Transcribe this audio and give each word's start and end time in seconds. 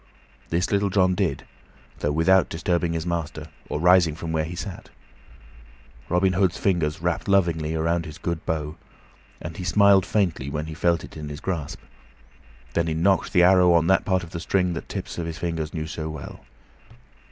This 0.49 0.71
Little 0.71 0.89
John 0.89 1.13
did, 1.13 1.43
though 1.99 2.11
without 2.11 2.49
disturbing 2.49 2.93
his 2.93 3.05
master 3.05 3.49
or 3.69 3.79
rising 3.79 4.15
from 4.15 4.31
where 4.31 4.45
he 4.45 4.55
sat. 4.55 4.89
Robin 6.09 6.33
Hood's 6.33 6.57
fingers 6.57 7.03
wrapped 7.03 7.27
lovingly 7.27 7.75
around 7.75 8.07
his 8.07 8.17
good 8.17 8.43
bow, 8.43 8.77
and 9.39 9.57
he 9.57 9.63
smiled 9.63 10.03
faintly 10.07 10.49
when 10.49 10.65
he 10.65 10.73
felt 10.73 11.03
it 11.03 11.15
in 11.15 11.29
his 11.29 11.39
grasp, 11.39 11.79
then 12.73 12.87
he 12.87 12.95
nocked 12.95 13.31
the 13.31 13.43
arrow 13.43 13.73
on 13.73 13.85
that 13.85 14.03
part 14.03 14.23
of 14.23 14.31
the 14.31 14.39
string 14.39 14.73
that 14.73 14.87
the 14.87 14.87
tips 14.95 15.19
of 15.19 15.27
his 15.27 15.37
fingers 15.37 15.71
knew 15.71 15.85
so 15.85 16.09
well. 16.09 16.39